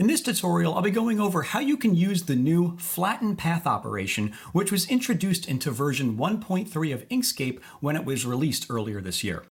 [0.00, 3.66] In this tutorial, I'll be going over how you can use the new flatten path
[3.66, 9.22] operation, which was introduced into version 1.3 of Inkscape when it was released earlier this
[9.22, 9.44] year.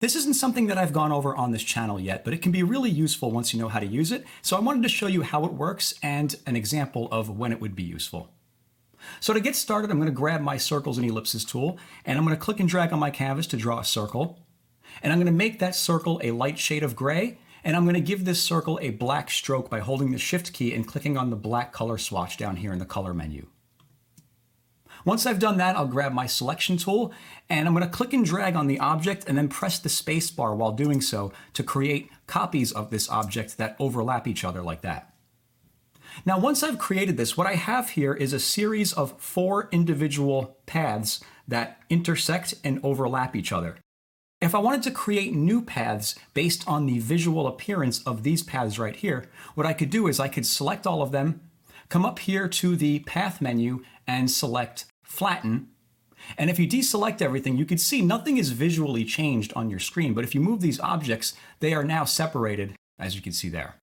[0.00, 2.64] This isn't something that I've gone over on this channel yet, but it can be
[2.64, 5.22] really useful once you know how to use it, so I wanted to show you
[5.22, 8.32] how it works and an example of when it would be useful.
[9.20, 12.24] So to get started, I'm going to grab my circles and ellipses tool, and I'm
[12.24, 14.40] going to click and drag on my canvas to draw a circle.
[15.04, 17.94] And I'm going to make that circle a light shade of gray, and I'm going
[17.94, 21.30] to give this circle a black stroke by holding the Shift key and clicking on
[21.30, 23.46] the black color swatch down here in the color menu.
[25.04, 27.12] Once I've done that, I'll grab my selection tool
[27.48, 30.30] and I'm going to click and drag on the object and then press the space
[30.30, 34.82] bar while doing so to create copies of this object that overlap each other like
[34.82, 35.14] that.
[36.26, 40.58] Now, once I've created this, what I have here is a series of four individual
[40.66, 43.76] paths that intersect and overlap each other.
[44.40, 48.78] If I wanted to create new paths based on the visual appearance of these paths
[48.78, 51.40] right here, what I could do is I could select all of them,
[51.88, 55.70] come up here to the path menu and select flatten.
[56.36, 60.14] And if you deselect everything, you can see nothing is visually changed on your screen,
[60.14, 63.74] but if you move these objects, they are now separated, as you can see there.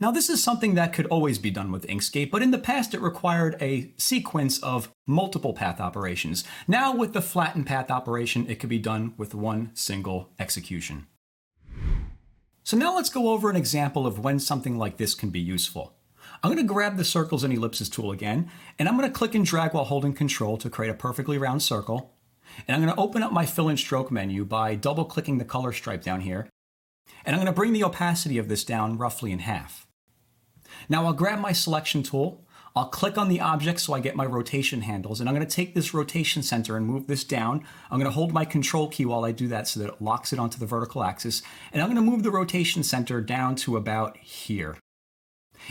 [0.00, 2.94] Now this is something that could always be done with Inkscape, but in the past
[2.94, 6.44] it required a sequence of multiple path operations.
[6.68, 11.08] Now with the flatten path operation, it could be done with one single execution.
[12.62, 15.96] So now let's go over an example of when something like this can be useful.
[16.44, 19.34] I'm going to grab the circles and ellipses tool again, and I'm going to click
[19.34, 22.14] and drag while holding control to create a perfectly round circle.
[22.68, 25.44] And I'm going to open up my fill and stroke menu by double clicking the
[25.44, 26.48] color stripe down here.
[27.24, 29.87] And I'm going to bring the opacity of this down roughly in half.
[30.88, 32.44] Now I'll grab my selection tool,
[32.76, 35.52] I'll click on the object so I get my rotation handles, and I'm going to
[35.52, 37.64] take this rotation center and move this down.
[37.90, 40.32] I'm going to hold my control key while I do that so that it locks
[40.32, 43.76] it onto the vertical axis, and I'm going to move the rotation center down to
[43.76, 44.76] about here.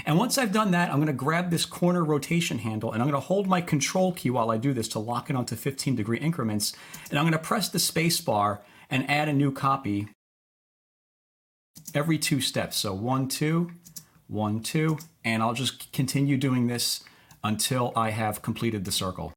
[0.06, 3.10] And once I've done that, I'm going to grab this corner rotation handle and I'm
[3.10, 5.96] going to hold my control key while I do this to lock it onto 15
[5.96, 6.74] degree increments.
[7.10, 10.10] And I'm going to press the space bar and add a new copy
[11.94, 12.78] every two steps.
[12.78, 13.72] So one, two,
[14.28, 17.04] one, two, and I'll just continue doing this
[17.44, 19.34] until I have completed the circle.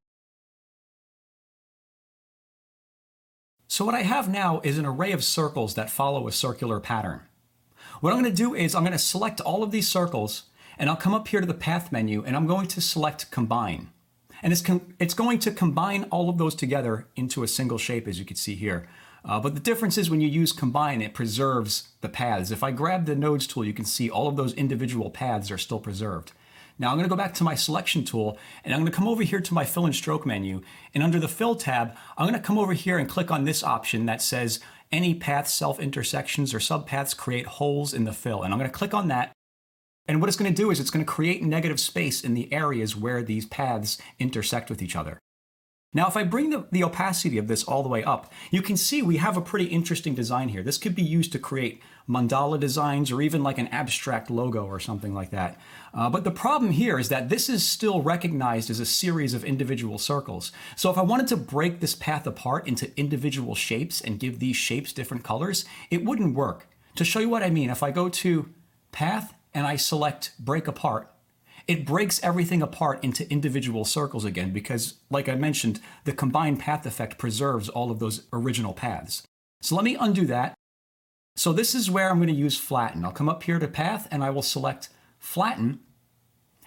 [3.67, 7.21] So what I have now is an array of circles that follow a circular pattern.
[8.01, 10.43] What I'm going to do is I'm going to select all of these circles
[10.77, 13.89] and I'll come up here to the path menu and I'm going to select combine.
[14.43, 14.63] And it's,
[14.99, 18.35] it's going to combine all of those together into a single shape as you can
[18.35, 18.89] see here.
[19.23, 22.51] Uh, but the difference is when you use combine, it preserves the paths.
[22.51, 25.57] If I grab the nodes tool, you can see all of those individual paths are
[25.57, 26.31] still preserved.
[26.79, 29.07] Now I'm going to go back to my selection tool and I'm going to come
[29.07, 30.61] over here to my fill and stroke menu.
[30.95, 33.63] And under the fill tab, I'm going to come over here and click on this
[33.63, 34.59] option that says
[34.91, 38.41] any path self intersections or subpaths create holes in the fill.
[38.41, 39.31] And I'm going to click on that.
[40.07, 42.51] And what it's going to do is it's going to create negative space in the
[42.51, 45.19] areas where these paths intersect with each other.
[45.93, 48.77] Now, if I bring the, the opacity of this all the way up, you can
[48.77, 50.63] see we have a pretty interesting design here.
[50.63, 54.79] This could be used to create mandala designs or even like an abstract logo or
[54.79, 55.59] something like that.
[55.93, 59.43] Uh, but the problem here is that this is still recognized as a series of
[59.43, 60.53] individual circles.
[60.77, 64.55] So if I wanted to break this path apart into individual shapes and give these
[64.55, 66.67] shapes different colors, it wouldn't work.
[66.95, 68.49] To show you what I mean, if I go to
[68.93, 71.11] path and I select break apart,
[71.67, 76.85] it breaks everything apart into individual circles again because, like I mentioned, the combined path
[76.85, 79.23] effect preserves all of those original paths.
[79.61, 80.53] So let me undo that.
[81.35, 83.05] So this is where I'm going to use flatten.
[83.05, 85.79] I'll come up here to path and I will select flatten.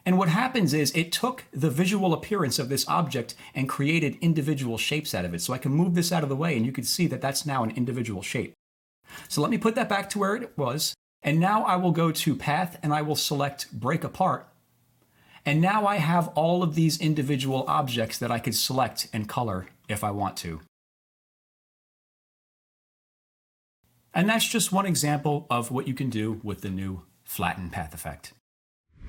[0.07, 4.79] And what happens is it took the visual appearance of this object and created individual
[4.79, 5.41] shapes out of it.
[5.41, 7.47] So I can move this out of the way and you can see that that's
[7.47, 8.53] now an individual shape.
[9.29, 10.95] So let me put that back to where it was.
[11.23, 14.49] And now I will go to path and I will select break apart.
[15.47, 19.67] And now I have all of these individual objects that I could select and color
[19.89, 20.61] if I want to.
[24.15, 27.93] And that's just one example of what you can do with the new flatten path
[27.93, 28.33] effect.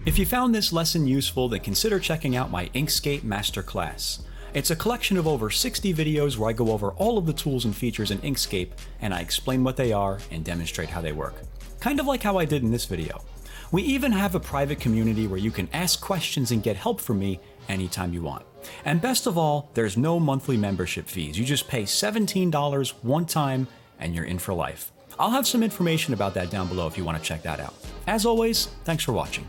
[0.06, 4.22] If you found this lesson useful, then consider checking out my Inkscape Masterclass.
[4.54, 7.66] It's a collection of over 60 videos where I go over all of the tools
[7.66, 8.70] and features in Inkscape
[9.02, 11.36] and I explain what they are and demonstrate how they work.
[11.80, 13.22] Kind of like how I did in this video.
[13.72, 17.20] We even have a private community where you can ask questions and get help from
[17.20, 18.46] me anytime you want.
[18.84, 21.38] And best of all, there's no monthly membership fees.
[21.38, 23.68] You just pay $17 one time
[24.00, 24.92] and you're in for life.
[25.18, 27.74] I'll have some information about that down below if you want to check that out.
[28.08, 29.48] As always, thanks for watching.